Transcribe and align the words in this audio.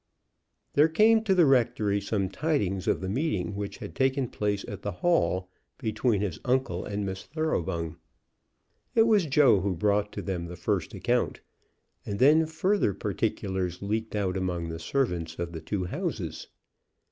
There 0.73 0.87
came 0.89 1.23
to 1.25 1.35
the 1.35 1.45
rectory 1.45 2.01
some 2.01 2.27
tidings 2.27 2.87
of 2.87 3.01
the 3.01 3.07
meeting 3.07 3.55
which 3.55 3.77
had 3.77 3.93
taken 3.93 4.29
place 4.29 4.65
at 4.67 4.81
the 4.81 4.93
Hall 4.93 5.47
between 5.77 6.21
his 6.21 6.39
uncle 6.43 6.83
and 6.83 7.05
Miss 7.05 7.21
Thoroughbung. 7.23 7.97
It 8.95 9.03
was 9.05 9.27
Joe 9.27 9.59
who 9.59 9.75
brought 9.75 10.11
to 10.13 10.23
them 10.23 10.47
the 10.47 10.55
first 10.55 10.95
account; 10.95 11.41
and 12.03 12.17
then 12.17 12.47
farther 12.47 12.95
particulars 12.95 13.83
leaked 13.83 14.15
out 14.15 14.37
among 14.37 14.69
the 14.69 14.79
servants 14.79 15.37
of 15.37 15.51
the 15.51 15.61
two 15.61 15.83
houses. 15.85 16.47